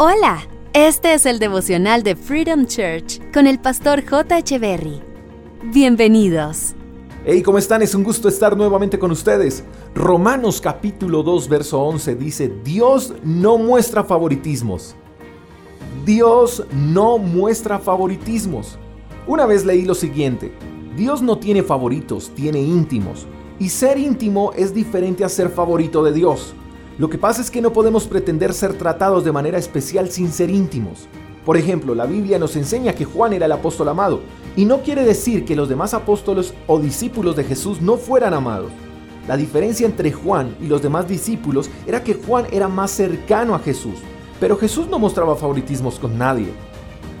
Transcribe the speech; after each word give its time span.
Hola, 0.00 0.46
este 0.74 1.12
es 1.12 1.26
el 1.26 1.40
devocional 1.40 2.04
de 2.04 2.14
Freedom 2.14 2.66
Church 2.66 3.20
con 3.32 3.48
el 3.48 3.58
pastor 3.58 4.08
J. 4.08 4.56
Berry. 4.60 5.02
Bienvenidos. 5.72 6.76
Hey, 7.24 7.42
¿cómo 7.42 7.58
están? 7.58 7.82
Es 7.82 7.96
un 7.96 8.04
gusto 8.04 8.28
estar 8.28 8.56
nuevamente 8.56 8.96
con 8.96 9.10
ustedes. 9.10 9.64
Romanos 9.96 10.60
capítulo 10.60 11.24
2, 11.24 11.48
verso 11.48 11.80
11 11.80 12.14
dice, 12.14 12.48
Dios 12.62 13.12
no 13.24 13.58
muestra 13.58 14.04
favoritismos. 14.04 14.94
Dios 16.06 16.64
no 16.72 17.18
muestra 17.18 17.80
favoritismos. 17.80 18.78
Una 19.26 19.46
vez 19.46 19.64
leí 19.64 19.82
lo 19.82 19.96
siguiente, 19.96 20.52
Dios 20.96 21.22
no 21.22 21.38
tiene 21.38 21.64
favoritos, 21.64 22.30
tiene 22.36 22.60
íntimos. 22.60 23.26
Y 23.58 23.70
ser 23.70 23.98
íntimo 23.98 24.52
es 24.52 24.72
diferente 24.72 25.24
a 25.24 25.28
ser 25.28 25.48
favorito 25.48 26.04
de 26.04 26.12
Dios. 26.12 26.54
Lo 26.98 27.08
que 27.08 27.16
pasa 27.16 27.40
es 27.40 27.48
que 27.52 27.60
no 27.62 27.72
podemos 27.72 28.08
pretender 28.08 28.52
ser 28.52 28.76
tratados 28.76 29.24
de 29.24 29.30
manera 29.30 29.56
especial 29.56 30.10
sin 30.10 30.32
ser 30.32 30.50
íntimos. 30.50 31.06
Por 31.44 31.56
ejemplo, 31.56 31.94
la 31.94 32.06
Biblia 32.06 32.40
nos 32.40 32.56
enseña 32.56 32.92
que 32.92 33.04
Juan 33.04 33.32
era 33.32 33.46
el 33.46 33.52
apóstol 33.52 33.88
amado, 33.88 34.20
y 34.56 34.64
no 34.64 34.82
quiere 34.82 35.04
decir 35.04 35.44
que 35.44 35.54
los 35.54 35.68
demás 35.68 35.94
apóstoles 35.94 36.54
o 36.66 36.80
discípulos 36.80 37.36
de 37.36 37.44
Jesús 37.44 37.80
no 37.80 37.98
fueran 37.98 38.34
amados. 38.34 38.72
La 39.28 39.36
diferencia 39.36 39.86
entre 39.86 40.10
Juan 40.10 40.56
y 40.60 40.66
los 40.66 40.82
demás 40.82 41.06
discípulos 41.06 41.70
era 41.86 42.02
que 42.02 42.14
Juan 42.14 42.46
era 42.50 42.66
más 42.66 42.90
cercano 42.90 43.54
a 43.54 43.60
Jesús, 43.60 44.00
pero 44.40 44.56
Jesús 44.56 44.88
no 44.88 44.98
mostraba 44.98 45.36
favoritismos 45.36 46.00
con 46.00 46.18
nadie. 46.18 46.48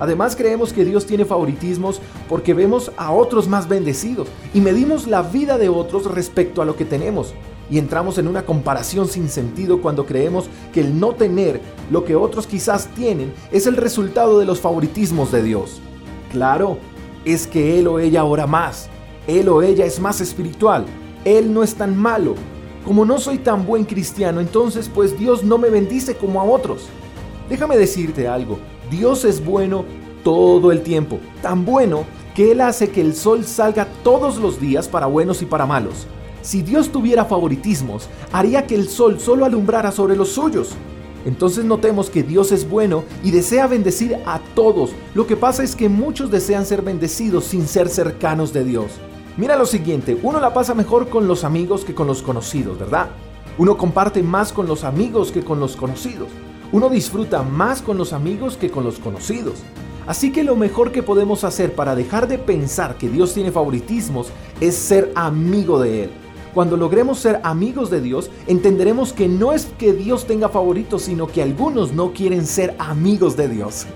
Además 0.00 0.34
creemos 0.34 0.72
que 0.72 0.84
Dios 0.84 1.06
tiene 1.06 1.24
favoritismos 1.24 2.00
porque 2.28 2.54
vemos 2.54 2.90
a 2.96 3.12
otros 3.12 3.46
más 3.46 3.68
bendecidos 3.68 4.26
y 4.52 4.60
medimos 4.60 5.06
la 5.06 5.22
vida 5.22 5.58
de 5.58 5.68
otros 5.68 6.06
respecto 6.06 6.60
a 6.60 6.64
lo 6.64 6.74
que 6.74 6.84
tenemos 6.84 7.34
y 7.70 7.78
entramos 7.78 8.18
en 8.18 8.26
una 8.26 8.44
comparación 8.44 9.08
sin 9.08 9.28
sentido 9.28 9.80
cuando 9.80 10.04
creemos 10.04 10.46
que 10.72 10.80
el 10.80 10.98
no 10.98 11.12
tener 11.12 11.60
lo 11.90 12.04
que 12.04 12.16
otros 12.16 12.46
quizás 12.46 12.88
tienen 12.88 13.32
es 13.52 13.66
el 13.66 13.76
resultado 13.76 14.38
de 14.38 14.46
los 14.46 14.60
favoritismos 14.60 15.30
de 15.30 15.42
Dios. 15.42 15.80
Claro, 16.32 16.78
es 17.24 17.46
que 17.46 17.78
él 17.78 17.86
o 17.86 17.98
ella 17.98 18.24
ora 18.24 18.46
más, 18.46 18.88
él 19.26 19.48
o 19.48 19.62
ella 19.62 19.84
es 19.84 20.00
más 20.00 20.20
espiritual, 20.20 20.84
él 21.24 21.52
no 21.52 21.62
es 21.62 21.74
tan 21.74 21.96
malo. 21.96 22.34
Como 22.84 23.04
no 23.04 23.18
soy 23.18 23.38
tan 23.38 23.66
buen 23.66 23.84
cristiano, 23.84 24.40
entonces 24.40 24.90
pues 24.92 25.18
Dios 25.18 25.44
no 25.44 25.58
me 25.58 25.68
bendice 25.68 26.16
como 26.16 26.40
a 26.40 26.44
otros. 26.44 26.88
Déjame 27.48 27.76
decirte 27.76 28.26
algo, 28.26 28.58
Dios 28.90 29.24
es 29.24 29.44
bueno 29.44 29.84
todo 30.24 30.72
el 30.72 30.82
tiempo, 30.82 31.18
tan 31.42 31.64
bueno 31.64 32.04
que 32.34 32.52
Él 32.52 32.60
hace 32.60 32.90
que 32.90 33.00
el 33.00 33.14
sol 33.14 33.44
salga 33.44 33.86
todos 34.02 34.38
los 34.38 34.60
días 34.60 34.88
para 34.88 35.06
buenos 35.06 35.42
y 35.42 35.46
para 35.46 35.66
malos. 35.66 36.06
Si 36.42 36.62
Dios 36.62 36.90
tuviera 36.90 37.26
favoritismos, 37.26 38.08
haría 38.32 38.66
que 38.66 38.74
el 38.74 38.88
sol 38.88 39.20
solo 39.20 39.44
alumbrara 39.44 39.92
sobre 39.92 40.16
los 40.16 40.30
suyos. 40.30 40.70
Entonces 41.26 41.64
notemos 41.66 42.08
que 42.08 42.22
Dios 42.22 42.50
es 42.50 42.68
bueno 42.68 43.04
y 43.22 43.30
desea 43.30 43.66
bendecir 43.66 44.16
a 44.24 44.40
todos. 44.54 44.92
Lo 45.14 45.26
que 45.26 45.36
pasa 45.36 45.62
es 45.62 45.76
que 45.76 45.90
muchos 45.90 46.30
desean 46.30 46.64
ser 46.64 46.80
bendecidos 46.80 47.44
sin 47.44 47.68
ser 47.68 47.90
cercanos 47.90 48.54
de 48.54 48.64
Dios. 48.64 48.92
Mira 49.36 49.56
lo 49.56 49.66
siguiente, 49.66 50.18
uno 50.22 50.40
la 50.40 50.54
pasa 50.54 50.74
mejor 50.74 51.08
con 51.08 51.28
los 51.28 51.44
amigos 51.44 51.84
que 51.84 51.94
con 51.94 52.06
los 52.06 52.22
conocidos, 52.22 52.78
¿verdad? 52.78 53.10
Uno 53.58 53.76
comparte 53.76 54.22
más 54.22 54.52
con 54.52 54.66
los 54.66 54.82
amigos 54.84 55.30
que 55.30 55.42
con 55.42 55.60
los 55.60 55.76
conocidos. 55.76 56.28
Uno 56.72 56.88
disfruta 56.88 57.42
más 57.42 57.82
con 57.82 57.98
los 57.98 58.12
amigos 58.14 58.56
que 58.56 58.70
con 58.70 58.84
los 58.84 58.98
conocidos. 58.98 59.58
Así 60.06 60.32
que 60.32 60.42
lo 60.42 60.56
mejor 60.56 60.90
que 60.90 61.02
podemos 61.02 61.44
hacer 61.44 61.74
para 61.74 61.94
dejar 61.94 62.26
de 62.26 62.38
pensar 62.38 62.96
que 62.96 63.08
Dios 63.08 63.34
tiene 63.34 63.52
favoritismos 63.52 64.28
es 64.60 64.74
ser 64.74 65.12
amigo 65.14 65.78
de 65.78 66.04
Él. 66.04 66.10
Cuando 66.54 66.76
logremos 66.76 67.20
ser 67.20 67.40
amigos 67.44 67.90
de 67.90 68.00
Dios, 68.00 68.28
entenderemos 68.48 69.12
que 69.12 69.28
no 69.28 69.52
es 69.52 69.66
que 69.78 69.92
Dios 69.92 70.26
tenga 70.26 70.48
favoritos, 70.48 71.02
sino 71.02 71.28
que 71.28 71.42
algunos 71.42 71.92
no 71.92 72.12
quieren 72.12 72.44
ser 72.44 72.74
amigos 72.78 73.36
de 73.36 73.48
Dios. 73.48 73.86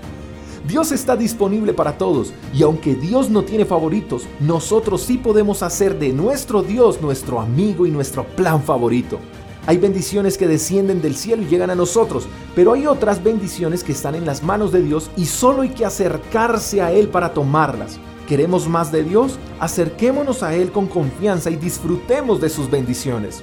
Dios 0.65 0.91
está 0.91 1.15
disponible 1.15 1.73
para 1.73 1.97
todos 1.97 2.33
y 2.53 2.63
aunque 2.63 2.95
Dios 2.95 3.29
no 3.29 3.43
tiene 3.43 3.65
favoritos, 3.65 4.23
nosotros 4.39 5.01
sí 5.01 5.17
podemos 5.17 5.61
hacer 5.61 5.99
de 5.99 6.11
nuestro 6.11 6.63
Dios 6.63 7.01
nuestro 7.01 7.39
amigo 7.39 7.85
y 7.85 7.91
nuestro 7.91 8.23
plan 8.23 8.63
favorito. 8.63 9.19
Hay 9.67 9.77
bendiciones 9.77 10.37
que 10.37 10.47
descienden 10.47 11.01
del 11.01 11.15
cielo 11.15 11.43
y 11.43 11.47
llegan 11.47 11.69
a 11.69 11.75
nosotros, 11.75 12.27
pero 12.55 12.73
hay 12.73 12.87
otras 12.87 13.23
bendiciones 13.23 13.83
que 13.83 13.91
están 13.91 14.15
en 14.15 14.25
las 14.25 14.43
manos 14.43 14.71
de 14.71 14.81
Dios 14.81 15.11
y 15.17 15.25
solo 15.25 15.63
hay 15.63 15.69
que 15.69 15.85
acercarse 15.85 16.81
a 16.81 16.91
Él 16.91 17.09
para 17.09 17.33
tomarlas. 17.33 17.99
¿Queremos 18.27 18.67
más 18.67 18.91
de 18.91 19.03
Dios? 19.03 19.37
Acerquémonos 19.59 20.41
a 20.41 20.55
Él 20.55 20.71
con 20.71 20.87
confianza 20.87 21.51
y 21.51 21.55
disfrutemos 21.55 22.41
de 22.41 22.49
sus 22.49 22.69
bendiciones. 22.69 23.41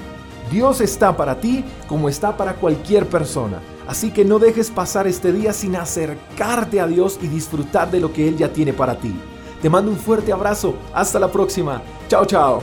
Dios 0.51 0.81
está 0.81 1.17
para 1.17 1.41
ti 1.41 1.65
como 1.87 2.09
está 2.09 2.37
para 2.37 2.55
cualquier 2.55 3.07
persona. 3.07 3.61
Así 3.87 4.11
que 4.11 4.25
no 4.25 4.39
dejes 4.39 4.71
pasar 4.71 5.07
este 5.07 5.33
día 5.33 5.53
sin 5.53 5.77
acercarte 5.77 6.81
a 6.81 6.87
Dios 6.87 7.19
y 7.23 7.29
disfrutar 7.29 7.91
de 7.91 8.01
lo 8.01 8.13
que 8.13 8.29
Él 8.29 8.37
ya 8.37 8.53
tiene 8.53 8.73
para 8.73 8.99
ti. 8.99 9.15
Te 9.61 9.71
mando 9.71 9.91
un 9.91 9.97
fuerte 9.97 10.33
abrazo. 10.33 10.75
Hasta 10.93 11.19
la 11.19 11.31
próxima. 11.31 11.81
Chao, 12.09 12.27
chao. 12.27 12.63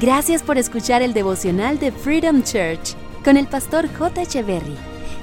Gracias 0.00 0.42
por 0.42 0.58
escuchar 0.58 1.02
el 1.02 1.12
devocional 1.12 1.78
de 1.78 1.92
Freedom 1.92 2.42
Church 2.42 2.94
con 3.22 3.36
el 3.36 3.46
pastor 3.46 3.88
J. 3.98 4.22
Echeverry. 4.22 4.97